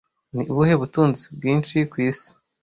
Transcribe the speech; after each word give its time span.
Ni 0.35 0.43
ubuhe 0.51 0.73
butunzi 0.81 1.23
bwinshi 1.35 1.77
ku 1.91 1.97
isi 2.07 2.29